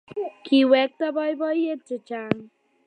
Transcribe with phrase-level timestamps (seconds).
[0.45, 2.37] Kiwekta boiboiyet chechang